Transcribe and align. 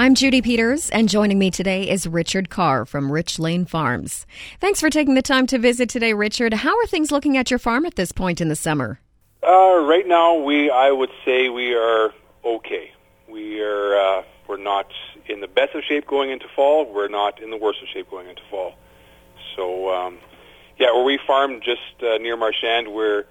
I'm 0.00 0.14
Judy 0.14 0.40
Peters, 0.42 0.90
and 0.90 1.08
joining 1.08 1.40
me 1.40 1.50
today 1.50 1.90
is 1.90 2.06
Richard 2.06 2.50
Carr 2.50 2.84
from 2.84 3.10
Rich 3.10 3.40
Lane 3.40 3.64
Farms. 3.64 4.26
Thanks 4.60 4.78
for 4.78 4.90
taking 4.90 5.14
the 5.14 5.22
time 5.22 5.44
to 5.48 5.58
visit 5.58 5.88
today, 5.88 6.12
Richard. 6.12 6.54
How 6.54 6.78
are 6.78 6.86
things 6.86 7.10
looking 7.10 7.36
at 7.36 7.50
your 7.50 7.58
farm 7.58 7.84
at 7.84 7.96
this 7.96 8.12
point 8.12 8.40
in 8.40 8.48
the 8.48 8.54
summer? 8.54 9.00
Uh, 9.42 9.80
right 9.80 10.06
now, 10.06 10.36
we 10.36 10.70
I 10.70 10.92
would 10.92 11.10
say 11.24 11.48
we 11.48 11.74
are 11.74 12.14
okay. 12.44 12.92
We 13.28 13.60
are 13.60 13.96
uh, 13.96 14.22
we're 14.46 14.58
not 14.58 14.86
in 15.26 15.40
the 15.40 15.48
best 15.48 15.74
of 15.74 15.82
shape 15.82 16.06
going 16.06 16.30
into 16.30 16.46
fall. 16.54 16.84
We're 16.84 17.08
not 17.08 17.42
in 17.42 17.50
the 17.50 17.56
worst 17.56 17.82
of 17.82 17.88
shape 17.88 18.08
going 18.08 18.28
into 18.28 18.42
fall. 18.52 18.76
So 19.56 19.92
um, 19.92 20.18
yeah, 20.78 20.92
where 20.92 21.02
we 21.02 21.18
farm 21.26 21.60
just 21.60 22.04
uh, 22.04 22.18
near 22.18 22.36
Marchand, 22.36 22.94
where 22.94 23.26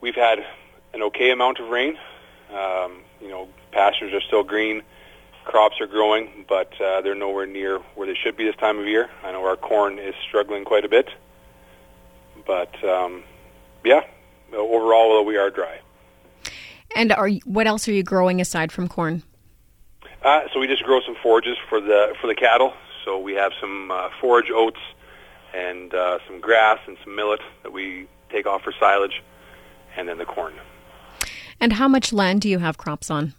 we've 0.00 0.14
had 0.14 0.38
an 0.94 1.02
okay 1.02 1.32
amount 1.32 1.58
of 1.58 1.68
rain. 1.68 1.98
Um, 2.52 3.02
you 3.20 3.28
know, 3.28 3.48
pastures 3.72 4.14
are 4.14 4.20
still 4.20 4.44
green, 4.44 4.84
crops 5.50 5.80
are 5.80 5.86
growing, 5.86 6.44
but 6.48 6.72
uh, 6.80 7.00
they're 7.00 7.14
nowhere 7.14 7.46
near 7.46 7.78
where 7.96 8.06
they 8.06 8.14
should 8.14 8.36
be 8.36 8.44
this 8.44 8.56
time 8.56 8.78
of 8.78 8.86
year. 8.86 9.10
I 9.24 9.32
know 9.32 9.44
our 9.44 9.56
corn 9.56 9.98
is 9.98 10.14
struggling 10.28 10.64
quite 10.64 10.84
a 10.84 10.88
bit, 10.88 11.08
but 12.46 12.72
um, 12.84 13.24
yeah, 13.84 14.02
overall, 14.52 15.24
we 15.24 15.36
are 15.36 15.50
dry. 15.50 15.80
And 16.94 17.12
are 17.12 17.28
you, 17.28 17.40
what 17.44 17.66
else 17.66 17.88
are 17.88 17.92
you 17.92 18.02
growing 18.02 18.40
aside 18.40 18.70
from 18.70 18.88
corn? 18.88 19.22
Uh, 20.22 20.42
so 20.52 20.60
we 20.60 20.66
just 20.66 20.84
grow 20.84 21.00
some 21.00 21.16
forages 21.22 21.56
for 21.68 21.80
the 21.80 22.14
for 22.20 22.26
the 22.26 22.34
cattle. 22.34 22.72
So 23.04 23.18
we 23.18 23.34
have 23.34 23.52
some 23.60 23.90
uh, 23.90 24.10
forage 24.20 24.50
oats 24.50 24.80
and 25.54 25.92
uh, 25.94 26.18
some 26.26 26.40
grass 26.40 26.78
and 26.86 26.96
some 27.02 27.16
millet 27.16 27.40
that 27.62 27.72
we 27.72 28.06
take 28.30 28.46
off 28.46 28.62
for 28.62 28.72
silage, 28.78 29.22
and 29.96 30.08
then 30.08 30.18
the 30.18 30.26
corn. 30.26 30.54
And 31.58 31.72
how 31.72 31.88
much 31.88 32.12
land 32.12 32.42
do 32.42 32.48
you 32.48 32.58
have 32.58 32.78
crops 32.78 33.10
on? 33.10 33.34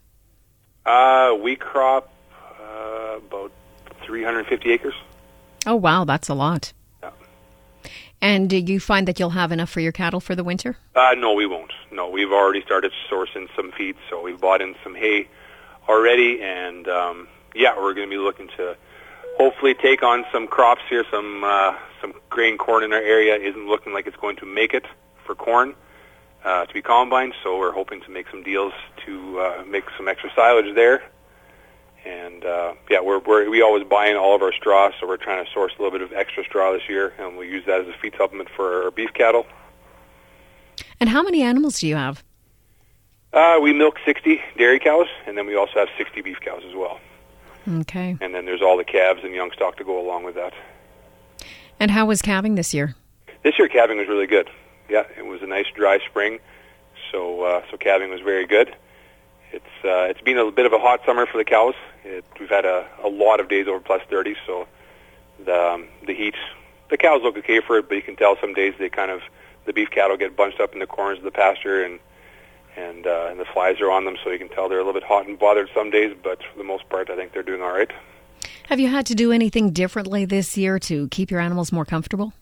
Uh, 0.86 1.36
we 1.42 1.56
crop 1.56 2.12
uh, 2.60 3.18
about 3.18 3.52
350 4.04 4.72
acres. 4.72 4.94
Oh 5.66 5.76
wow, 5.76 6.06
that's 6.06 6.30
a 6.30 6.34
lot. 6.34 6.74
Yeah. 7.04 7.12
And 8.22 8.50
do 8.50 8.58
you 8.58 8.80
find 8.80 9.08
that 9.08 9.20
you'll 9.20 9.32
have 9.32 9.52
enough 9.52 9.70
for 9.70 9.80
your 9.80 9.92
cattle 9.92 10.20
for 10.20 10.36
the 10.36 10.44
winter? 10.44 10.78
Uh, 10.96 11.16
no, 11.18 11.34
we 11.34 11.46
won't. 11.46 11.72
No, 11.92 12.10
we've 12.10 12.32
already 12.32 12.62
started 12.62 12.92
sourcing 13.10 13.48
some 13.56 13.72
feed, 13.72 13.96
so 14.10 14.22
we've 14.22 14.40
bought 14.40 14.62
in 14.62 14.76
some 14.84 14.96
hay 14.96 15.28
already, 15.88 16.42
and 16.42 16.88
um, 16.88 17.28
yeah, 17.54 17.78
we're 17.78 17.94
going 17.94 18.08
to 18.08 18.12
be 18.12 18.18
looking 18.18 18.48
to 18.58 18.76
hopefully 19.38 19.74
take 19.76 20.04
on 20.04 20.26
some 20.32 20.48
crops 20.48 20.82
here. 20.90 21.04
Some 21.12 21.44
uh, 21.44 21.76
some 22.02 22.14
grain 22.30 22.58
corn 22.58 22.84
in 22.84 22.92
our 22.92 23.02
area 23.02 23.36
isn't 23.36 23.68
looking 23.68 23.94
like 23.94 24.08
it's 24.08 24.18
going 24.18 24.38
to 24.38 24.46
make 24.46 24.74
it 24.74 24.86
for 25.26 25.36
corn 25.36 25.76
uh, 26.44 26.66
to 26.66 26.74
be 26.74 26.82
combined, 26.82 27.34
so 27.44 27.58
we're 27.58 27.72
hoping 27.72 28.02
to 28.02 28.10
make 28.10 28.28
some 28.30 28.44
deals 28.44 28.74
to 29.06 29.40
uh, 29.40 29.64
make 29.68 29.84
some 29.98 30.08
extra 30.08 30.32
silage 30.36 30.74
there. 30.76 31.04
And 32.04 32.44
uh, 32.44 32.74
yeah, 32.90 33.00
we're, 33.00 33.20
we're 33.20 33.50
we 33.50 33.62
always 33.62 33.84
buy 33.84 34.08
in 34.08 34.18
all 34.18 34.36
of 34.36 34.42
our 34.42 34.52
straw, 34.54 34.90
so 35.00 35.08
we're 35.08 35.18
trying 35.18 35.46
to 35.46 35.52
source 35.52 35.74
a 35.78 35.82
little 35.82 35.98
bit 35.98 36.02
of 36.02 36.14
extra 36.14 36.44
straw 36.44 36.72
this 36.72 36.90
year, 36.90 37.14
and 37.20 37.38
we'll 37.38 37.48
use 37.48 37.66
that 37.68 37.82
as 37.82 37.88
a 37.88 37.94
feed 38.02 38.16
supplement 38.18 38.50
for 38.56 38.86
our 38.86 38.92
beef 38.92 39.14
cattle. 39.14 39.46
And 41.00 41.10
how 41.10 41.22
many 41.22 41.44
animals 41.44 41.80
do 41.80 41.88
you 41.88 41.96
have? 41.96 42.24
Uh, 43.34 43.60
we 43.62 43.72
milk 43.72 43.98
60 44.04 44.42
dairy 44.58 44.80
cows, 44.80 45.08
and 45.26 45.38
then 45.38 45.46
we 45.46 45.56
also 45.56 45.74
have 45.76 45.90
60 45.98 46.22
beef 46.22 46.40
cows 46.42 46.64
as 46.68 46.76
well. 46.76 47.00
Okay. 47.70 48.18
And 48.20 48.34
then 48.34 48.46
there's 48.46 48.62
all 48.62 48.78
the 48.78 48.84
calves 48.84 49.22
and 49.24 49.34
young 49.34 49.52
stock 49.52 49.78
to 49.78 49.84
go 49.84 50.00
along 50.00 50.24
with 50.24 50.36
that. 50.36 50.54
And 51.80 51.92
how 51.92 52.06
was 52.06 52.22
calving 52.22 52.56
this 52.56 52.74
year? 52.74 52.96
This 53.44 53.58
year 53.58 53.68
calving 53.68 53.98
was 53.98 54.08
really 54.08 54.28
good. 54.28 54.50
Yeah, 54.92 55.06
it 55.18 55.26
was 55.26 55.42
a 55.42 55.48
nice 55.48 55.68
dry 55.74 56.00
spring, 56.00 56.40
so 57.14 57.44
uh, 57.44 57.62
so 57.72 57.78
calving 57.78 58.10
was 58.10 58.20
very 58.20 58.46
good. 58.46 58.76
It's 59.54 59.86
uh, 59.86 60.12
it's 60.12 60.20
been 60.20 60.38
a 60.38 60.52
bit 60.52 60.66
of 60.66 60.74
a 60.74 60.80
hot 60.80 61.00
summer 61.06 61.26
for 61.26 61.38
the 61.38 61.46
cows. 61.46 61.76
It, 62.04 62.26
we've 62.38 62.50
had 62.50 62.66
a, 62.66 62.86
a 63.02 63.08
lot 63.08 63.40
of 63.40 63.48
days 63.48 63.70
over 63.70 63.80
plus 63.80 64.02
30, 64.10 64.36
so 64.46 64.68
the 65.46 65.56
um, 65.56 65.88
the 66.06 66.14
heat. 66.14 66.36
The 66.90 66.98
cows 66.98 67.22
look 67.24 67.38
okay 67.38 67.62
for 67.62 67.78
it, 67.78 67.88
but 67.88 67.96
you 67.96 68.02
can 68.02 68.18
tell 68.18 68.36
some 68.42 68.54
days 68.54 68.74
they 68.80 68.90
kind 68.90 69.12
of 69.12 69.22
the 69.64 69.72
beef 69.72 69.90
cattle 69.92 70.18
get 70.18 70.36
bunched 70.36 70.60
up 70.60 70.74
in 70.74 70.80
the 70.80 70.88
corners 70.88 71.20
of 71.20 71.24
the 71.24 71.32
pasture 71.32 71.86
and 71.86 71.98
and 72.76 73.08
uh, 73.08 73.30
and 73.32 73.40
the 73.40 73.46
flies 73.46 73.80
are 73.80 73.90
on 73.90 74.04
them, 74.04 74.18
so 74.22 74.30
you 74.30 74.40
can 74.40 74.50
tell 74.50 74.68
they're 74.68 74.80
a 74.80 74.84
little 74.84 75.00
bit 75.00 75.08
hot 75.08 75.26
and 75.26 75.40
bothered 75.40 75.70
some 75.74 75.90
days. 75.90 76.14
But 76.22 76.40
for 76.52 76.58
the 76.58 76.66
most 76.66 76.90
part, 76.90 77.10
I 77.10 77.16
think 77.16 77.32
they're 77.32 77.44
doing 77.44 77.62
all 77.62 77.72
right. 77.72 77.92
Have 78.68 78.82
you 78.82 78.90
had 78.90 79.06
to 79.06 79.16
do 79.16 79.32
anything 79.32 79.72
differently 79.72 80.26
this 80.26 80.58
year 80.58 80.80
to 80.80 81.08
keep 81.08 81.32
your 81.32 81.40
animals 81.40 81.72
more 81.72 81.86
comfortable? 81.86 82.34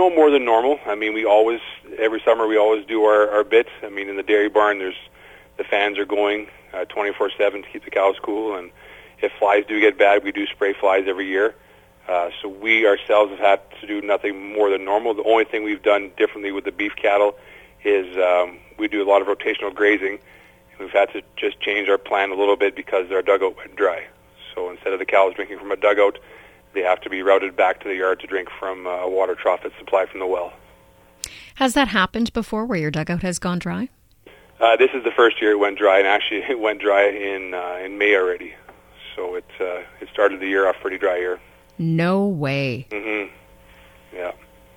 No 0.00 0.08
more 0.08 0.30
than 0.30 0.46
normal. 0.46 0.80
I 0.86 0.94
mean, 0.94 1.12
we 1.12 1.26
always 1.26 1.60
every 1.98 2.22
summer 2.24 2.46
we 2.46 2.56
always 2.56 2.86
do 2.86 3.04
our 3.04 3.28
our 3.32 3.44
bit. 3.44 3.66
I 3.82 3.90
mean, 3.90 4.08
in 4.08 4.16
the 4.16 4.22
dairy 4.22 4.48
barn, 4.48 4.78
there's 4.78 4.96
the 5.58 5.64
fans 5.64 5.98
are 5.98 6.06
going 6.06 6.48
uh, 6.72 6.86
24/7 6.86 7.36
to 7.36 7.68
keep 7.70 7.84
the 7.84 7.90
cows 7.90 8.16
cool, 8.22 8.56
and 8.56 8.70
if 9.20 9.30
flies 9.38 9.66
do 9.68 9.78
get 9.78 9.98
bad, 9.98 10.24
we 10.24 10.32
do 10.32 10.46
spray 10.46 10.72
flies 10.72 11.04
every 11.06 11.26
year. 11.26 11.54
Uh, 12.08 12.30
so 12.40 12.48
we 12.48 12.86
ourselves 12.86 13.30
have 13.32 13.40
had 13.40 13.60
to 13.82 13.86
do 13.86 14.00
nothing 14.00 14.54
more 14.54 14.70
than 14.70 14.86
normal. 14.86 15.12
The 15.12 15.22
only 15.24 15.44
thing 15.44 15.64
we've 15.64 15.82
done 15.82 16.12
differently 16.16 16.50
with 16.50 16.64
the 16.64 16.72
beef 16.72 16.96
cattle 16.96 17.36
is 17.84 18.16
um, 18.16 18.56
we 18.78 18.88
do 18.88 19.02
a 19.02 19.08
lot 19.12 19.20
of 19.20 19.28
rotational 19.28 19.74
grazing. 19.74 20.18
And 20.72 20.78
we've 20.80 20.92
had 20.92 21.12
to 21.12 21.20
just 21.36 21.60
change 21.60 21.90
our 21.90 21.98
plan 21.98 22.30
a 22.30 22.34
little 22.36 22.56
bit 22.56 22.74
because 22.74 23.12
our 23.12 23.20
dugout 23.20 23.54
went 23.58 23.76
dry. 23.76 24.06
So 24.54 24.70
instead 24.70 24.94
of 24.94 24.98
the 24.98 25.04
cows 25.04 25.34
drinking 25.34 25.58
from 25.58 25.70
a 25.70 25.76
dugout, 25.76 26.18
they 26.72 26.82
have 26.82 27.00
to 27.02 27.10
be 27.10 27.22
routed 27.22 27.56
back 27.56 27.80
to 27.80 27.88
the 27.88 27.96
yard 27.96 28.20
to 28.20 28.26
drink 28.26 28.48
from 28.58 28.86
uh, 28.86 28.90
a 28.90 29.08
water 29.08 29.34
trough 29.34 29.60
that's 29.62 29.76
supplied 29.78 30.08
from 30.08 30.20
the 30.20 30.26
well. 30.26 30.52
Has 31.56 31.74
that 31.74 31.88
happened 31.88 32.32
before 32.32 32.64
where 32.64 32.78
your 32.78 32.90
dugout 32.90 33.22
has 33.22 33.38
gone 33.38 33.58
dry? 33.58 33.88
Uh, 34.60 34.76
this 34.76 34.90
is 34.94 35.02
the 35.04 35.10
first 35.10 35.40
year 35.40 35.52
it 35.52 35.58
went 35.58 35.78
dry, 35.78 35.98
and 35.98 36.06
actually 36.06 36.42
it 36.48 36.58
went 36.58 36.80
dry 36.80 37.08
in 37.08 37.54
uh, 37.54 37.80
in 37.84 37.98
May 37.98 38.14
already. 38.16 38.54
So 39.16 39.34
it 39.34 39.44
uh, 39.60 39.82
it 40.00 40.08
started 40.12 40.40
the 40.40 40.46
year 40.46 40.68
off 40.68 40.76
pretty 40.80 40.98
dry 40.98 41.18
here. 41.18 41.40
No 41.78 42.26
way. 42.26 42.86
Mm-hmm. 42.90 43.34
Yeah. 44.14 44.32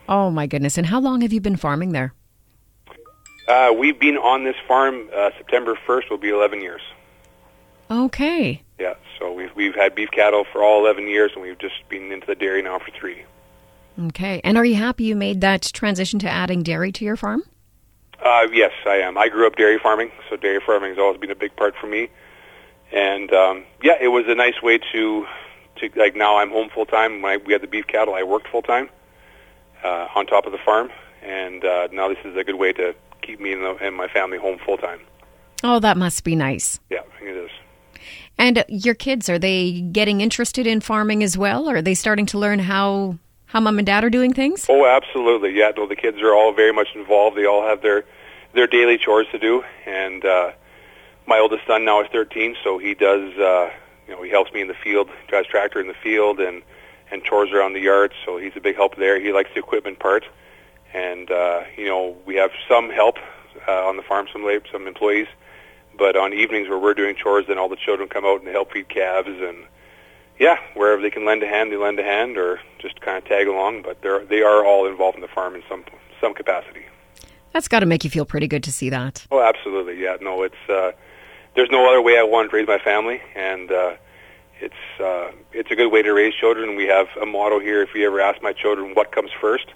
Oh 0.07 0.29
my 0.31 0.47
goodness! 0.47 0.77
And 0.77 0.87
how 0.87 0.99
long 0.99 1.21
have 1.21 1.33
you 1.33 1.41
been 1.41 1.57
farming 1.57 1.91
there? 1.91 2.13
Uh, 3.47 3.73
we've 3.77 3.99
been 3.99 4.17
on 4.17 4.45
this 4.45 4.55
farm. 4.67 5.09
Uh, 5.15 5.31
September 5.37 5.77
first 5.85 6.09
will 6.09 6.17
be 6.17 6.29
eleven 6.29 6.61
years. 6.61 6.81
Okay. 7.91 8.61
We've 9.63 9.75
had 9.75 9.95
beef 9.95 10.11
cattle 10.11 10.45
for 10.51 10.61
all 10.61 10.85
eleven 10.85 11.07
years, 11.07 11.31
and 11.33 11.41
we've 11.41 11.57
just 11.57 11.87
been 11.87 12.11
into 12.11 12.27
the 12.27 12.35
dairy 12.35 12.61
now 12.61 12.79
for 12.79 12.91
three. 12.91 13.23
Okay. 14.07 14.41
And 14.43 14.57
are 14.57 14.65
you 14.65 14.75
happy 14.75 15.05
you 15.05 15.15
made 15.15 15.39
that 15.39 15.61
transition 15.73 16.19
to 16.19 16.29
adding 16.29 16.63
dairy 16.63 16.91
to 16.91 17.05
your 17.05 17.15
farm? 17.15 17.43
Uh, 18.21 18.47
yes, 18.51 18.71
I 18.85 18.95
am. 18.95 19.17
I 19.17 19.29
grew 19.29 19.47
up 19.47 19.55
dairy 19.55 19.79
farming, 19.79 20.11
so 20.29 20.35
dairy 20.35 20.59
farming 20.65 20.89
has 20.89 20.99
always 20.99 21.17
been 21.17 21.31
a 21.31 21.35
big 21.35 21.55
part 21.55 21.75
for 21.79 21.87
me. 21.87 22.09
And 22.91 23.31
um, 23.31 23.63
yeah, 23.81 23.93
it 24.01 24.09
was 24.09 24.25
a 24.27 24.35
nice 24.35 24.61
way 24.61 24.79
to 24.91 25.25
to 25.77 25.89
like 25.95 26.15
now 26.15 26.37
I'm 26.39 26.49
home 26.49 26.69
full 26.69 26.85
time. 26.85 27.21
When 27.21 27.31
I, 27.31 27.37
we 27.37 27.53
had 27.53 27.61
the 27.61 27.67
beef 27.67 27.87
cattle, 27.87 28.15
I 28.15 28.23
worked 28.23 28.49
full 28.49 28.63
time 28.63 28.89
uh, 29.81 30.07
on 30.13 30.25
top 30.25 30.45
of 30.45 30.51
the 30.51 30.59
farm, 30.59 30.91
and 31.21 31.63
uh, 31.63 31.87
now 31.93 32.09
this 32.09 32.17
is 32.25 32.35
a 32.35 32.43
good 32.43 32.55
way 32.55 32.73
to 32.73 32.93
keep 33.21 33.39
me 33.39 33.53
and, 33.53 33.63
the, 33.63 33.75
and 33.81 33.95
my 33.95 34.09
family 34.09 34.37
home 34.37 34.59
full 34.65 34.77
time. 34.77 34.99
Oh, 35.63 35.79
that 35.79 35.95
must 35.95 36.25
be 36.25 36.35
nice. 36.35 36.81
Yeah, 36.89 37.03
it 37.21 37.37
is. 37.37 37.51
And 38.37 38.63
your 38.67 38.95
kids 38.95 39.29
are 39.29 39.39
they 39.39 39.81
getting 39.81 40.21
interested 40.21 40.67
in 40.67 40.81
farming 40.81 41.23
as 41.23 41.37
well? 41.37 41.69
Or 41.69 41.77
are 41.77 41.81
they 41.81 41.93
starting 41.93 42.25
to 42.27 42.39
learn 42.39 42.59
how 42.59 43.17
how 43.45 43.59
mom 43.59 43.77
and 43.77 43.85
dad 43.85 44.03
are 44.03 44.09
doing 44.09 44.33
things? 44.33 44.65
Oh, 44.67 44.85
absolutely. 44.85 45.55
Yeah, 45.55 45.71
no, 45.77 45.87
the 45.87 45.95
kids 45.95 46.19
are 46.21 46.33
all 46.33 46.53
very 46.53 46.73
much 46.73 46.87
involved. 46.95 47.37
They 47.37 47.45
all 47.45 47.63
have 47.63 47.81
their 47.81 48.03
their 48.53 48.67
daily 48.67 48.97
chores 48.97 49.27
to 49.31 49.39
do, 49.39 49.63
and 49.85 50.25
uh, 50.25 50.51
my 51.27 51.39
oldest 51.39 51.65
son 51.65 51.85
now 51.85 52.01
is 52.01 52.07
13, 52.11 52.55
so 52.63 52.77
he 52.77 52.93
does. 52.93 53.37
Uh, 53.37 53.71
you 54.07 54.13
know, 54.13 54.21
he 54.21 54.29
helps 54.29 54.51
me 54.53 54.61
in 54.61 54.67
the 54.67 54.73
field, 54.73 55.09
drives 55.27 55.47
tractor 55.47 55.79
in 55.79 55.87
the 55.87 55.93
field, 55.93 56.39
and 56.39 56.63
and 57.11 57.23
chores 57.23 57.51
around 57.51 57.73
the 57.73 57.79
yard. 57.79 58.13
So 58.25 58.37
he's 58.37 58.53
a 58.55 58.59
big 58.59 58.75
help 58.75 58.95
there. 58.97 59.19
He 59.19 59.31
likes 59.31 59.49
the 59.53 59.59
equipment 59.59 59.99
part, 59.99 60.25
and 60.93 61.29
uh, 61.29 61.63
you 61.77 61.85
know, 61.85 62.17
we 62.25 62.35
have 62.35 62.51
some 62.67 62.89
help 62.89 63.17
uh, 63.67 63.87
on 63.87 63.97
the 63.97 64.03
farm, 64.03 64.27
some 64.31 64.43
labor, 64.43 64.65
some 64.71 64.87
employees. 64.87 65.27
But 65.97 66.15
on 66.15 66.33
evenings 66.33 66.69
where 66.69 66.79
we're 66.79 66.93
doing 66.93 67.15
chores, 67.15 67.45
then 67.47 67.57
all 67.57 67.69
the 67.69 67.75
children 67.75 68.09
come 68.09 68.25
out 68.25 68.41
and 68.41 68.49
help 68.49 68.73
feed 68.73 68.89
calves, 68.89 69.29
and 69.29 69.65
yeah, 70.39 70.57
wherever 70.73 71.01
they 71.01 71.11
can 71.11 71.25
lend 71.25 71.43
a 71.43 71.47
hand, 71.47 71.71
they 71.71 71.77
lend 71.77 71.99
a 71.99 72.03
hand, 72.03 72.37
or 72.37 72.59
just 72.79 72.99
kind 73.01 73.17
of 73.17 73.25
tag 73.25 73.47
along. 73.47 73.83
But 73.83 74.01
they're 74.01 74.25
they 74.25 74.41
are 74.41 74.65
all 74.65 74.87
involved 74.87 75.15
in 75.15 75.21
the 75.21 75.27
farm 75.27 75.55
in 75.55 75.63
some 75.69 75.83
some 76.19 76.33
capacity. 76.33 76.85
That's 77.51 77.67
got 77.67 77.81
to 77.81 77.85
make 77.85 78.03
you 78.03 78.09
feel 78.09 78.25
pretty 78.25 78.47
good 78.47 78.63
to 78.63 78.71
see 78.71 78.89
that. 78.89 79.25
Oh, 79.29 79.41
absolutely. 79.41 80.01
Yeah, 80.01 80.17
no, 80.19 80.41
it's 80.41 80.55
uh, 80.67 80.91
there's 81.55 81.69
no 81.69 81.87
other 81.87 82.01
way 82.01 82.17
I 82.17 82.23
want 82.23 82.49
to 82.49 82.55
raise 82.55 82.67
my 82.67 82.79
family, 82.79 83.21
and 83.35 83.71
uh, 83.71 83.93
it's 84.59 84.99
uh, 84.99 85.31
it's 85.51 85.69
a 85.69 85.75
good 85.75 85.91
way 85.91 86.01
to 86.01 86.11
raise 86.13 86.33
children. 86.33 86.75
We 86.75 86.85
have 86.85 87.07
a 87.21 87.25
motto 87.25 87.59
here: 87.59 87.83
if 87.83 87.93
you 87.93 88.07
ever 88.07 88.19
ask 88.19 88.41
my 88.41 88.53
children 88.53 88.95
what 88.95 89.11
comes 89.11 89.29
first, 89.39 89.67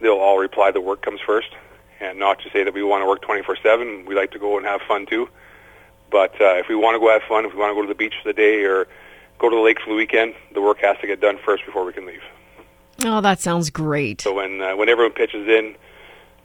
they'll 0.00 0.18
all 0.18 0.38
reply 0.38 0.72
the 0.72 0.80
work 0.80 1.02
comes 1.02 1.20
first, 1.24 1.48
and 2.00 2.18
not 2.18 2.40
to 2.40 2.50
say 2.50 2.64
that 2.64 2.74
we 2.74 2.82
want 2.82 3.02
to 3.02 3.06
work 3.06 3.22
24/7. 3.22 4.06
We 4.06 4.14
like 4.14 4.30
to 4.32 4.38
go 4.38 4.56
and 4.56 4.66
have 4.66 4.80
fun 4.82 5.06
too, 5.06 5.28
but 6.10 6.32
uh, 6.40 6.56
if 6.56 6.68
we 6.68 6.74
want 6.74 6.94
to 6.94 7.00
go 7.00 7.10
have 7.10 7.22
fun, 7.28 7.44
if 7.44 7.52
we 7.52 7.58
want 7.58 7.70
to 7.70 7.74
go 7.74 7.82
to 7.82 7.88
the 7.88 7.94
beach 7.94 8.14
for 8.22 8.28
the 8.28 8.34
day 8.34 8.64
or 8.64 8.86
go 9.38 9.48
to 9.48 9.56
the 9.56 9.62
lake 9.62 9.80
for 9.80 9.90
the 9.90 9.96
weekend, 9.96 10.34
the 10.54 10.60
work 10.60 10.78
has 10.78 10.96
to 11.00 11.06
get 11.06 11.20
done 11.20 11.38
first 11.44 11.64
before 11.66 11.84
we 11.84 11.92
can 11.92 12.06
leave. 12.06 12.22
Oh, 13.04 13.20
that 13.20 13.40
sounds 13.40 13.70
great. 13.70 14.20
So 14.20 14.34
when 14.34 14.60
uh, 14.60 14.76
when 14.76 14.88
everyone 14.88 15.12
pitches 15.12 15.46
in, 15.46 15.76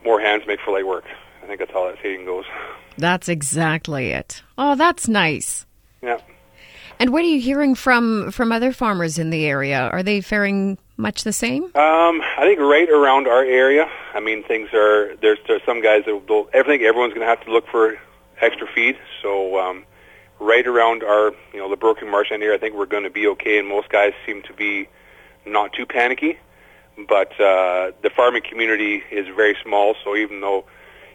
more 0.03 0.19
hands 0.19 0.43
make 0.47 0.59
for 0.59 0.71
light 0.71 0.87
work. 0.87 1.05
I 1.43 1.47
think 1.47 1.59
that's 1.59 1.71
how 1.71 1.85
that 1.87 1.97
saying 2.01 2.25
goes. 2.25 2.45
That's 2.97 3.27
exactly 3.27 4.11
it. 4.11 4.43
Oh, 4.55 4.75
that's 4.75 5.07
nice. 5.07 5.65
Yeah. 6.03 6.19
And 6.99 7.11
what 7.11 7.23
are 7.23 7.27
you 7.27 7.41
hearing 7.41 7.73
from 7.73 8.29
from 8.29 8.51
other 8.51 8.71
farmers 8.71 9.17
in 9.17 9.31
the 9.31 9.45
area? 9.47 9.89
Are 9.91 10.03
they 10.03 10.21
faring 10.21 10.77
much 10.97 11.23
the 11.23 11.33
same? 11.33 11.63
Um, 11.63 12.21
I 12.21 12.41
think 12.41 12.59
right 12.59 12.89
around 12.89 13.27
our 13.27 13.43
area. 13.43 13.89
I 14.13 14.19
mean, 14.19 14.43
things 14.43 14.69
are 14.73 15.15
there's 15.17 15.39
there's 15.47 15.63
some 15.65 15.81
guys 15.81 16.03
that 16.05 16.29
will. 16.29 16.49
I 16.53 16.63
think 16.63 16.83
everyone's 16.83 17.13
going 17.13 17.25
to 17.25 17.29
have 17.29 17.43
to 17.45 17.51
look 17.51 17.67
for 17.67 17.97
extra 18.39 18.67
feed. 18.67 18.97
So 19.21 19.59
um, 19.59 19.85
right 20.39 20.65
around 20.65 21.03
our 21.03 21.31
you 21.53 21.59
know 21.59 21.69
the 21.69 21.77
Broken 21.77 22.09
Marsh 22.09 22.31
end 22.31 22.43
here, 22.43 22.53
I 22.53 22.57
think 22.57 22.75
we're 22.75 22.85
going 22.85 23.03
to 23.03 23.09
be 23.09 23.27
okay. 23.27 23.59
And 23.59 23.67
most 23.67 23.89
guys 23.89 24.13
seem 24.25 24.41
to 24.43 24.53
be 24.53 24.87
not 25.45 25.73
too 25.73 25.85
panicky. 25.85 26.37
But 27.07 27.31
uh, 27.39 27.91
the 28.03 28.11
farming 28.15 28.43
community 28.47 29.03
is 29.11 29.25
very 29.35 29.57
small, 29.63 29.95
so 30.03 30.15
even 30.15 30.41
though 30.41 30.65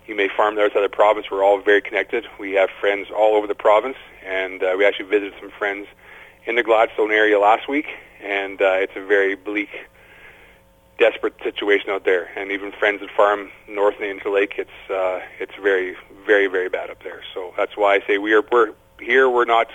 you 0.09 0.17
may 0.17 0.29
farm 0.29 0.57
there 0.57 0.65
outside 0.65 0.83
the 0.83 0.89
province, 0.89 1.27
we're 1.31 1.45
all 1.45 1.61
very 1.61 1.81
connected. 1.81 2.27
We 2.41 2.55
have 2.55 2.69
friends 2.81 3.09
all 3.15 3.37
over 3.37 3.47
the 3.47 3.55
province, 3.55 3.97
and 4.27 4.63
uh, 4.63 4.75
we 4.77 4.85
actually 4.85 5.07
visited 5.07 5.35
some 5.39 5.51
friends 5.51 5.87
in 6.47 6.57
the 6.57 6.65
Gladstone 6.65 7.13
area 7.13 7.39
last 7.39 7.69
week, 7.69 7.87
and 8.23 8.61
uh, 8.61 8.77
it's 8.79 8.97
a 8.97 9.05
very 9.05 9.35
bleak, 9.35 9.71
desperate 10.99 11.35
situation 11.43 11.91
out 11.91 12.05
there. 12.05 12.29
And 12.37 12.51
even 12.51 12.73
friends 12.73 13.01
that 13.01 13.11
farm 13.11 13.51
north 13.69 14.01
in 14.01 14.17
the 14.17 14.23
Interlake, 14.23 14.59
it's 14.59 14.91
uh, 14.91 15.21
it's 15.39 15.55
very, 15.63 15.97
very, 16.27 16.47
very 16.47 16.69
bad 16.69 16.91
up 16.91 17.03
there. 17.03 17.23
So 17.35 17.55
that's 17.57 17.77
why 17.77 17.95
I 17.95 18.01
say 18.07 18.19
we 18.19 18.33
are 18.35 18.43
we're 18.51 18.73
here. 19.01 19.29
We're 19.29 19.45
not 19.45 19.69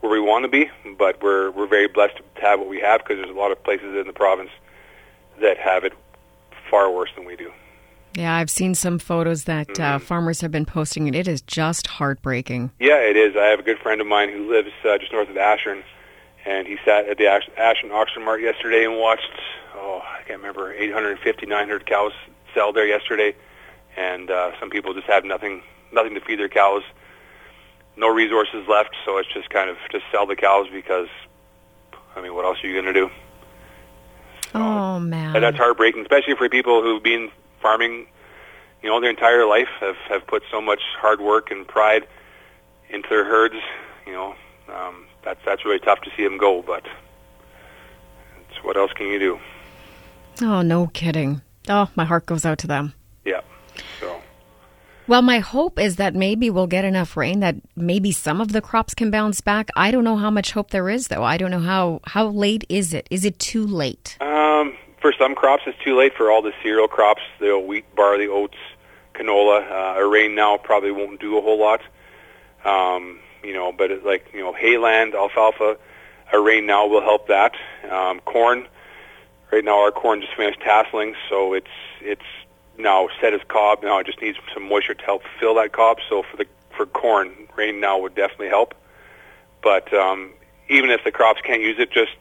where 0.00 0.12
we 0.12 0.20
want 0.20 0.44
to 0.44 0.48
be, 0.48 0.70
but 0.98 1.22
we're 1.22 1.50
we're 1.50 1.66
very 1.66 1.88
blessed 1.88 2.20
to 2.36 2.40
have 2.42 2.60
what 2.60 2.68
we 2.68 2.80
have 2.80 3.00
because 3.00 3.16
there's 3.16 3.30
a 3.30 3.38
lot 3.38 3.52
of 3.52 3.62
places 3.62 3.96
in 3.96 4.06
the 4.06 4.12
province 4.12 4.50
that 5.40 5.58
have 5.58 5.84
it 5.84 5.92
far 6.70 6.90
worse 6.90 7.10
than 7.16 7.24
we 7.24 7.36
do. 7.36 7.52
Yeah, 8.14 8.34
I've 8.34 8.50
seen 8.50 8.74
some 8.74 8.98
photos 8.98 9.44
that 9.44 9.70
uh, 9.70 9.72
mm-hmm. 9.72 9.96
uh, 9.96 9.98
farmers 10.00 10.40
have 10.40 10.50
been 10.50 10.66
posting, 10.66 11.06
and 11.06 11.14
it 11.14 11.28
is 11.28 11.42
just 11.42 11.86
heartbreaking. 11.86 12.72
Yeah, 12.80 12.96
it 12.96 13.16
is. 13.16 13.36
I 13.36 13.44
have 13.46 13.60
a 13.60 13.62
good 13.62 13.78
friend 13.78 14.00
of 14.00 14.06
mine 14.06 14.30
who 14.30 14.50
lives 14.50 14.70
uh, 14.84 14.98
just 14.98 15.12
north 15.12 15.28
of 15.28 15.36
Ashern, 15.36 15.84
and 16.44 16.66
he 16.66 16.76
sat 16.84 17.08
at 17.08 17.18
the 17.18 17.26
Ash- 17.26 17.48
Ashern 17.56 17.90
Auction 17.90 18.24
Mart 18.24 18.40
yesterday 18.40 18.84
and 18.84 18.96
watched, 18.96 19.30
oh, 19.74 20.02
I 20.02 20.22
can't 20.22 20.40
remember, 20.40 20.72
850, 20.72 21.46
900 21.46 21.86
cows 21.86 22.12
sell 22.54 22.72
there 22.72 22.86
yesterday, 22.86 23.34
and 23.96 24.30
uh, 24.30 24.52
some 24.58 24.70
people 24.70 24.94
just 24.94 25.06
have 25.06 25.24
nothing, 25.24 25.62
nothing 25.92 26.14
to 26.14 26.20
feed 26.20 26.38
their 26.38 26.48
cows, 26.48 26.82
no 27.96 28.08
resources 28.08 28.66
left, 28.68 28.96
so 29.04 29.18
it's 29.18 29.32
just 29.32 29.50
kind 29.50 29.68
of 29.68 29.76
just 29.92 30.04
sell 30.10 30.26
the 30.26 30.36
cows 30.36 30.66
because, 30.72 31.08
I 32.16 32.22
mean, 32.22 32.34
what 32.34 32.44
else 32.44 32.58
are 32.62 32.66
you 32.66 32.74
going 32.80 32.92
to 32.92 33.00
do? 33.00 33.10
So, 34.52 34.58
oh 34.58 35.00
man, 35.00 35.40
that's 35.40 35.56
heartbreaking, 35.56 36.02
especially 36.02 36.34
for 36.34 36.48
people 36.48 36.82
who've 36.82 37.02
been 37.02 37.30
farming, 37.60 38.06
you 38.82 38.88
know, 38.88 39.00
their 39.00 39.10
entire 39.10 39.46
life 39.46 39.68
have 39.78 39.96
have 40.08 40.26
put 40.26 40.42
so 40.50 40.60
much 40.60 40.80
hard 40.98 41.20
work 41.20 41.50
and 41.52 41.68
pride 41.68 42.06
into 42.88 43.08
their 43.08 43.24
herds. 43.24 43.54
You 44.06 44.12
know, 44.12 44.34
um, 44.68 45.06
that's 45.24 45.40
that's 45.44 45.64
really 45.64 45.78
tough 45.78 46.00
to 46.02 46.10
see 46.16 46.24
them 46.24 46.38
go. 46.38 46.62
But 46.62 46.86
it's, 48.48 48.64
what 48.64 48.76
else 48.76 48.92
can 48.92 49.06
you 49.06 49.18
do? 49.18 49.38
Oh, 50.42 50.62
no 50.62 50.88
kidding. 50.88 51.42
Oh, 51.68 51.90
my 51.94 52.04
heart 52.04 52.26
goes 52.26 52.44
out 52.44 52.58
to 52.58 52.66
them. 52.66 52.94
Yeah. 53.24 53.42
So. 54.00 54.20
Well, 55.06 55.22
my 55.22 55.40
hope 55.40 55.78
is 55.78 55.96
that 55.96 56.14
maybe 56.14 56.50
we'll 56.50 56.66
get 56.66 56.84
enough 56.84 57.16
rain 57.16 57.40
that 57.40 57.56
maybe 57.76 58.12
some 58.12 58.40
of 58.40 58.52
the 58.52 58.60
crops 58.60 58.94
can 58.94 59.10
bounce 59.10 59.40
back. 59.40 59.70
I 59.76 59.90
don't 59.90 60.04
know 60.04 60.16
how 60.16 60.30
much 60.30 60.52
hope 60.52 60.70
there 60.70 60.88
is, 60.88 61.08
though. 61.08 61.24
I 61.24 61.36
don't 61.36 61.50
know 61.50 61.60
how 61.60 62.00
how 62.06 62.28
late 62.28 62.64
is 62.68 62.94
it? 62.94 63.08
Is 63.10 63.24
it 63.24 63.38
too 63.38 63.66
late? 63.66 64.16
Um, 64.20 64.74
for 65.00 65.12
some 65.18 65.34
crops, 65.34 65.64
it's 65.66 65.78
too 65.84 65.98
late. 65.98 66.14
For 66.16 66.30
all 66.30 66.42
the 66.42 66.52
cereal 66.62 66.88
crops, 66.88 67.22
the 67.40 67.58
wheat, 67.58 67.84
barley, 67.96 68.28
oats, 68.28 68.56
canola, 69.14 69.68
uh, 69.70 70.00
a 70.00 70.06
rain 70.06 70.34
now 70.34 70.56
probably 70.56 70.92
won't 70.92 71.20
do 71.20 71.36
a 71.36 71.42
whole 71.42 71.58
lot. 71.58 71.80
Um, 72.64 73.18
you 73.42 73.52
know, 73.52 73.72
but 73.72 73.90
it's 73.90 74.04
like 74.04 74.30
you 74.32 74.40
know, 74.40 74.52
hayland, 74.52 75.14
alfalfa, 75.14 75.76
a 76.32 76.40
rain 76.40 76.66
now 76.66 76.86
will 76.86 77.00
help 77.00 77.28
that. 77.28 77.54
Um, 77.90 78.20
corn, 78.20 78.66
right 79.50 79.64
now 79.64 79.82
our 79.82 79.90
corn 79.90 80.20
just 80.20 80.34
finished 80.34 80.60
tasseling, 80.60 81.14
so 81.28 81.54
it's 81.54 81.66
it's 82.00 82.22
now 82.78 83.08
set 83.20 83.34
as 83.34 83.40
cob. 83.48 83.82
Now 83.82 83.98
it 83.98 84.06
just 84.06 84.20
needs 84.20 84.38
some 84.54 84.68
moisture 84.68 84.94
to 84.94 85.04
help 85.04 85.22
fill 85.38 85.54
that 85.56 85.72
cob. 85.72 85.98
So 86.08 86.22
for 86.22 86.36
the 86.36 86.46
for 86.76 86.86
corn, 86.86 87.32
rain 87.56 87.80
now 87.80 87.98
would 87.98 88.14
definitely 88.14 88.48
help. 88.48 88.74
But 89.62 89.92
um, 89.92 90.32
even 90.68 90.90
if 90.90 91.04
the 91.04 91.12
crops 91.12 91.40
can't 91.42 91.62
use 91.62 91.78
it, 91.78 91.90
just 91.90 92.12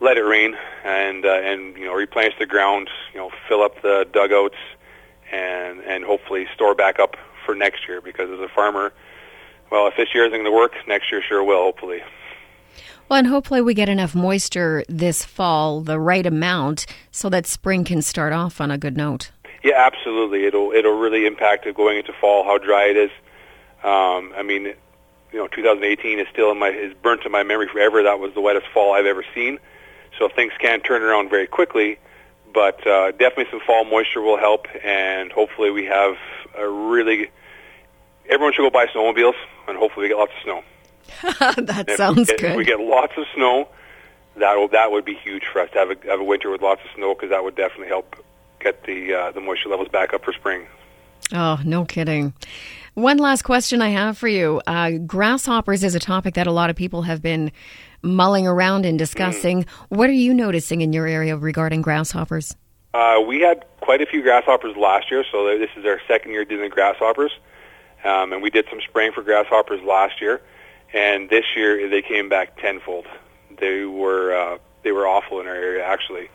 let 0.00 0.16
it 0.16 0.22
rain 0.22 0.56
and 0.84 1.24
uh, 1.24 1.30
and 1.32 1.76
you 1.76 1.84
know 1.84 1.94
replenish 1.94 2.34
the 2.38 2.46
ground, 2.46 2.90
you 3.12 3.20
know 3.20 3.30
fill 3.48 3.62
up 3.62 3.80
the 3.82 4.06
dugouts 4.12 4.56
and 5.30 5.80
and 5.80 6.04
hopefully 6.04 6.46
store 6.54 6.74
back 6.74 6.98
up 6.98 7.16
for 7.44 7.54
next 7.54 7.88
year 7.88 8.00
because 8.00 8.30
as 8.30 8.40
a 8.40 8.48
farmer, 8.48 8.92
well 9.72 9.88
if 9.88 9.96
this 9.96 10.14
year 10.14 10.26
isn't 10.26 10.38
going 10.38 10.44
to 10.44 10.52
work, 10.52 10.74
next 10.86 11.10
year 11.10 11.22
sure 11.26 11.42
will 11.42 11.64
hopefully. 11.64 12.02
Well, 13.08 13.18
and 13.18 13.26
hopefully 13.26 13.60
we 13.60 13.74
get 13.74 13.88
enough 13.88 14.14
moisture 14.14 14.84
this 14.88 15.24
fall, 15.24 15.80
the 15.80 15.98
right 15.98 16.24
amount, 16.24 16.86
so 17.10 17.28
that 17.30 17.46
spring 17.46 17.84
can 17.84 18.00
start 18.00 18.32
off 18.32 18.60
on 18.60 18.70
a 18.70 18.78
good 18.78 18.96
note. 18.96 19.32
Yeah, 19.64 19.74
absolutely. 19.76 20.44
It'll 20.44 20.72
it'll 20.72 20.98
really 20.98 21.26
impact 21.26 21.66
it 21.66 21.74
going 21.74 21.98
into 21.98 22.12
fall 22.12 22.44
how 22.44 22.58
dry 22.58 22.84
it 22.84 22.96
is. 22.96 23.10
Um, 23.82 24.32
I 24.36 24.42
mean, 24.42 24.74
you 25.32 25.38
know, 25.38 25.48
2018 25.48 26.18
is 26.18 26.26
still 26.32 26.50
in 26.52 26.58
my 26.58 26.68
is 26.68 26.94
burnt 27.02 27.24
in 27.24 27.32
my 27.32 27.42
memory 27.42 27.68
forever. 27.68 28.02
That 28.02 28.18
was 28.18 28.34
the 28.34 28.40
wettest 28.40 28.66
fall 28.72 28.94
I've 28.94 29.06
ever 29.06 29.24
seen. 29.34 29.58
So 30.18 30.28
things 30.28 30.52
can 30.60 30.80
turn 30.80 31.02
around 31.02 31.30
very 31.30 31.46
quickly, 31.46 31.98
but 32.52 32.86
uh, 32.86 33.12
definitely 33.12 33.46
some 33.50 33.60
fall 33.66 33.84
moisture 33.84 34.20
will 34.20 34.36
help, 34.36 34.66
and 34.84 35.32
hopefully 35.32 35.70
we 35.70 35.86
have 35.86 36.16
a 36.56 36.68
really. 36.68 37.30
Everyone 38.32 38.52
should 38.52 38.62
go 38.62 38.70
buy 38.70 38.86
snowmobiles, 38.86 39.34
and 39.68 39.76
hopefully 39.76 40.04
we 40.04 40.08
get 40.08 40.18
lots 40.18 40.32
of 40.36 40.42
snow. 40.42 40.62
that 41.64 41.90
sounds 41.96 42.28
get, 42.28 42.40
good. 42.40 42.50
If 42.52 42.56
we 42.56 42.64
get 42.64 42.80
lots 42.80 43.12
of 43.16 43.24
snow, 43.34 43.68
that 44.36 44.68
that 44.72 44.90
would 44.90 45.04
be 45.04 45.14
huge 45.14 45.44
for 45.52 45.60
us 45.60 45.70
to 45.72 45.78
have 45.78 45.90
a 45.90 45.96
have 46.08 46.20
a 46.20 46.24
winter 46.24 46.50
with 46.50 46.62
lots 46.62 46.80
of 46.84 46.90
snow 46.94 47.14
because 47.14 47.30
that 47.30 47.44
would 47.44 47.54
definitely 47.56 47.88
help 47.88 48.16
get 48.60 48.84
the 48.84 49.14
uh, 49.14 49.30
the 49.32 49.40
moisture 49.40 49.68
levels 49.68 49.88
back 49.88 50.14
up 50.14 50.24
for 50.24 50.32
spring. 50.32 50.66
Oh, 51.32 51.60
no 51.64 51.84
kidding. 51.84 52.34
One 52.94 53.16
last 53.16 53.42
question 53.42 53.80
I 53.80 53.88
have 53.88 54.18
for 54.18 54.28
you. 54.28 54.60
Uh, 54.66 54.92
grasshoppers 55.06 55.82
is 55.82 55.94
a 55.94 55.98
topic 55.98 56.34
that 56.34 56.46
a 56.46 56.52
lot 56.52 56.68
of 56.68 56.76
people 56.76 57.02
have 57.02 57.22
been 57.22 57.52
mulling 58.02 58.46
around 58.46 58.84
and 58.84 58.98
discussing. 58.98 59.64
Mm. 59.64 59.68
What 59.88 60.10
are 60.10 60.14
you 60.14 60.34
noticing 60.34 60.82
in 60.82 60.92
your 60.92 61.06
area 61.06 61.36
regarding 61.36 61.80
grasshoppers? 61.80 62.54
Uh, 62.92 63.22
we 63.26 63.40
had 63.40 63.64
quite 63.80 64.02
a 64.02 64.06
few 64.06 64.22
grasshoppers 64.22 64.76
last 64.76 65.10
year, 65.10 65.24
so 65.30 65.58
this 65.58 65.70
is 65.76 65.86
our 65.86 66.00
second 66.06 66.32
year 66.32 66.44
dealing 66.44 66.64
with 66.64 66.72
grasshoppers. 66.72 67.32
Um, 68.04 68.32
and 68.32 68.42
we 68.42 68.50
did 68.50 68.66
some 68.68 68.80
spraying 68.80 69.12
for 69.12 69.22
grasshoppers 69.22 69.80
last 69.82 70.20
year, 70.20 70.40
and 70.92 71.30
this 71.30 71.44
year 71.54 71.88
they 71.88 72.02
came 72.02 72.28
back 72.28 72.60
tenfold. 72.60 73.06
They 73.58 73.84
were 73.84 74.34
uh, 74.34 74.58
they 74.82 74.92
were 74.92 75.06
awful 75.06 75.40
in 75.40 75.46
our 75.46 75.54
area 75.54 75.84
actually. 75.84 76.28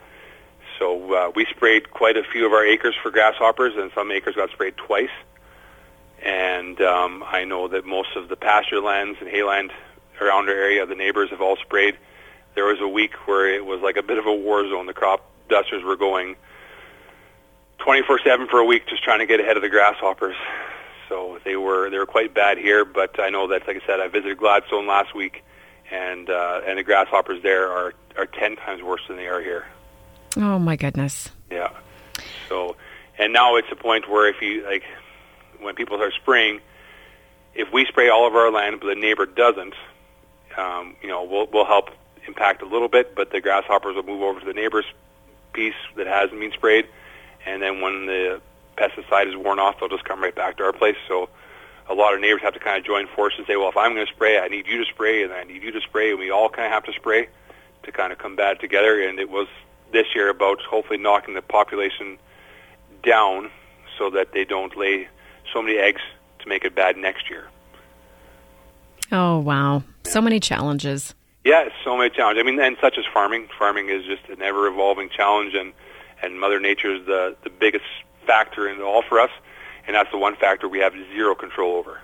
So 0.79 1.13
uh, 1.13 1.31
we 1.35 1.45
sprayed 1.49 1.91
quite 1.91 2.17
a 2.17 2.23
few 2.23 2.45
of 2.45 2.53
our 2.53 2.65
acres 2.65 2.95
for 3.01 3.11
grasshoppers, 3.11 3.73
and 3.75 3.91
some 3.95 4.11
acres 4.11 4.35
got 4.35 4.51
sprayed 4.51 4.77
twice. 4.77 5.09
And 6.21 6.79
um, 6.81 7.23
I 7.25 7.43
know 7.45 7.67
that 7.67 7.85
most 7.85 8.15
of 8.15 8.29
the 8.29 8.35
pasture 8.35 8.79
lands 8.79 9.17
and 9.19 9.29
hayland 9.29 9.71
around 10.21 10.49
our 10.49 10.55
area. 10.55 10.85
The 10.85 10.95
neighbors 10.95 11.29
have 11.31 11.41
all 11.41 11.57
sprayed. 11.57 11.97
There 12.55 12.65
was 12.65 12.79
a 12.81 12.87
week 12.87 13.13
where 13.27 13.53
it 13.53 13.65
was 13.65 13.81
like 13.81 13.97
a 13.97 14.03
bit 14.03 14.17
of 14.17 14.25
a 14.25 14.33
war 14.33 14.67
zone. 14.67 14.85
The 14.85 14.93
crop 14.93 15.29
dusters 15.49 15.83
were 15.83 15.95
going 15.95 16.35
24/7 17.79 18.49
for 18.49 18.59
a 18.59 18.65
week, 18.65 18.87
just 18.87 19.03
trying 19.03 19.19
to 19.19 19.25
get 19.25 19.39
ahead 19.39 19.57
of 19.57 19.63
the 19.63 19.69
grasshoppers. 19.69 20.35
So 21.09 21.39
they 21.43 21.55
were 21.55 21.89
they 21.89 21.97
were 21.97 22.05
quite 22.05 22.33
bad 22.33 22.57
here. 22.57 22.85
But 22.85 23.19
I 23.19 23.29
know 23.29 23.47
that, 23.47 23.67
like 23.67 23.81
I 23.83 23.85
said, 23.85 23.99
I 23.99 24.07
visited 24.07 24.37
Gladstone 24.37 24.87
last 24.87 25.15
week, 25.15 25.43
and 25.91 26.29
uh, 26.29 26.61
and 26.65 26.77
the 26.77 26.83
grasshoppers 26.83 27.41
there 27.43 27.71
are 27.71 27.93
are 28.17 28.25
ten 28.25 28.55
times 28.55 28.83
worse 28.83 29.01
than 29.07 29.17
they 29.17 29.27
are 29.27 29.41
here. 29.41 29.65
Oh 30.35 30.59
my 30.59 30.75
goodness. 30.75 31.29
Yeah. 31.49 31.71
So, 32.49 32.75
and 33.17 33.33
now 33.33 33.55
it's 33.55 33.71
a 33.71 33.75
point 33.75 34.09
where 34.09 34.29
if 34.29 34.41
you 34.41 34.65
like, 34.65 34.83
when 35.59 35.75
people 35.75 36.01
are 36.01 36.11
spraying, 36.11 36.61
if 37.55 37.71
we 37.71 37.85
spray 37.85 38.09
all 38.09 38.27
of 38.27 38.35
our 38.35 38.51
land 38.51 38.79
but 38.79 38.87
the 38.87 38.95
neighbor 38.95 39.25
doesn't, 39.25 39.73
um, 40.57 40.95
you 41.01 41.07
know, 41.07 41.23
we'll 41.23 41.47
we'll 41.51 41.65
help 41.65 41.89
impact 42.27 42.61
a 42.61 42.65
little 42.65 42.89
bit, 42.89 43.15
but 43.15 43.31
the 43.31 43.41
grasshoppers 43.41 43.95
will 43.95 44.03
move 44.03 44.21
over 44.21 44.39
to 44.39 44.45
the 44.45 44.53
neighbor's 44.53 44.85
piece 45.53 45.73
that 45.95 46.07
hasn't 46.07 46.39
been 46.39 46.51
sprayed, 46.51 46.87
and 47.45 47.61
then 47.61 47.81
when 47.81 48.05
the 48.05 48.41
pesticide 48.77 49.27
is 49.27 49.35
worn 49.35 49.59
off, 49.59 49.79
they'll 49.79 49.89
just 49.89 50.05
come 50.05 50.21
right 50.21 50.35
back 50.35 50.57
to 50.57 50.63
our 50.63 50.73
place. 50.73 50.95
So 51.07 51.29
a 51.89 51.93
lot 51.93 52.13
of 52.13 52.21
neighbors 52.21 52.41
have 52.41 52.53
to 52.53 52.59
kind 52.59 52.77
of 52.77 52.85
join 52.85 53.07
forces 53.07 53.39
and 53.39 53.47
say, 53.47 53.55
well, 53.55 53.69
if 53.69 53.77
I'm 53.77 53.93
going 53.93 54.05
to 54.05 54.13
spray, 54.13 54.39
I 54.39 54.47
need 54.47 54.67
you 54.67 54.83
to 54.83 54.85
spray, 54.85 55.23
and 55.23 55.33
I 55.33 55.43
need 55.43 55.63
you 55.63 55.71
to 55.71 55.81
spray, 55.81 56.11
and 56.11 56.19
we 56.19 56.29
all 56.29 56.49
kind 56.49 56.65
of 56.65 56.71
have 56.71 56.83
to 56.85 56.93
spray 56.93 57.27
to 57.83 57.91
kind 57.91 58.11
of 58.11 58.19
combat 58.19 58.53
it 58.53 58.59
together. 58.59 59.01
And 59.01 59.19
it 59.19 59.29
was 59.29 59.47
this 59.91 60.07
year 60.13 60.29
about 60.29 60.59
hopefully 60.61 60.97
knocking 60.97 61.33
the 61.33 61.41
population 61.41 62.17
down 63.03 63.49
so 63.97 64.09
that 64.09 64.33
they 64.33 64.43
don't 64.43 64.75
lay 64.77 65.07
so 65.53 65.61
many 65.61 65.77
eggs 65.77 66.01
to 66.39 66.49
make 66.49 66.65
it 66.65 66.75
bad 66.75 66.97
next 66.97 67.29
year. 67.29 67.47
Oh, 69.11 69.39
wow. 69.39 69.83
So 70.03 70.21
many 70.21 70.39
challenges. 70.39 71.15
Yeah, 71.45 71.69
so 71.85 71.95
many 71.95 72.09
challenges. 72.09 72.41
I 72.41 72.45
mean, 72.45 72.59
and 72.59 72.75
such 72.81 72.97
as 72.97 73.05
farming. 73.13 73.47
Farming 73.57 73.89
is 73.89 74.03
just 74.03 74.27
an 74.29 74.41
ever-evolving 74.41 75.09
challenge, 75.15 75.53
and 75.53 75.71
and 76.21 76.39
Mother 76.39 76.59
Nature 76.59 76.95
is 76.95 77.05
the 77.05 77.37
the 77.43 77.49
biggest 77.49 77.85
factor 78.27 78.67
in 78.69 78.77
it 78.79 78.83
all 78.83 79.01
for 79.01 79.19
us. 79.19 79.31
and 79.87 79.95
that's 79.95 80.11
the 80.11 80.17
one 80.17 80.35
factor 80.35 80.67
we 80.67 80.79
have 80.79 80.93
zero 81.13 81.33
control 81.33 81.77
over. 81.77 81.99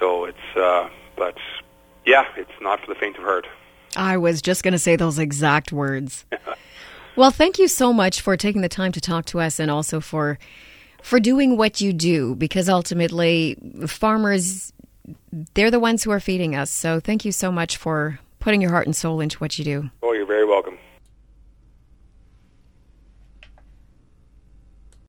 So 0.00 0.24
it's, 0.24 0.56
uh, 0.56 0.90
but 1.16 1.36
yeah, 2.04 2.24
it's 2.36 2.50
not 2.60 2.80
for 2.80 2.92
the 2.92 2.98
faint 2.98 3.16
of 3.16 3.22
heart. 3.22 3.46
I 3.96 4.16
was 4.16 4.42
just 4.42 4.64
going 4.64 4.72
to 4.72 4.78
say 4.78 4.96
those 4.96 5.18
exact 5.18 5.72
words. 5.72 6.26
well, 7.16 7.30
thank 7.30 7.58
you 7.58 7.68
so 7.68 7.92
much 7.92 8.20
for 8.20 8.36
taking 8.36 8.60
the 8.60 8.68
time 8.68 8.90
to 8.92 9.00
talk 9.00 9.24
to 9.26 9.40
us 9.40 9.60
and 9.60 9.70
also 9.70 10.00
for 10.00 10.38
for 11.02 11.20
doing 11.20 11.56
what 11.58 11.80
you 11.82 11.92
do 11.92 12.34
because 12.34 12.68
ultimately 12.68 13.56
farmers 13.86 14.72
they're 15.52 15.70
the 15.70 15.80
ones 15.80 16.02
who 16.02 16.10
are 16.10 16.20
feeding 16.20 16.56
us. 16.56 16.70
So 16.70 16.98
thank 16.98 17.24
you 17.24 17.32
so 17.32 17.52
much 17.52 17.76
for 17.76 18.18
putting 18.40 18.62
your 18.62 18.70
heart 18.70 18.86
and 18.86 18.96
soul 18.96 19.20
into 19.20 19.38
what 19.38 19.58
you 19.58 19.64
do. 19.64 19.90
Oh, 20.02 20.12
you're 20.12 20.26
very 20.26 20.46
welcome. 20.46 20.73